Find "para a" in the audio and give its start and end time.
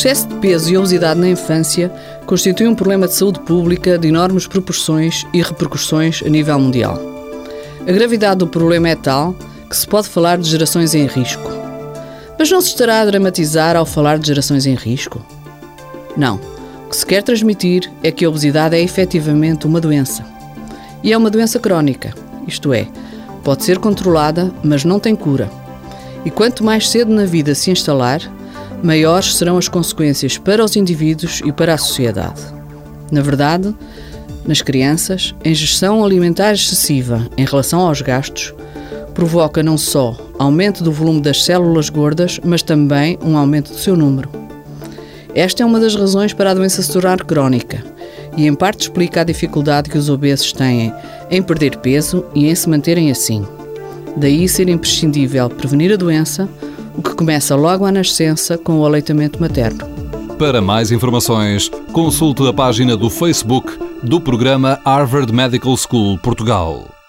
31.52-31.78, 46.32-46.54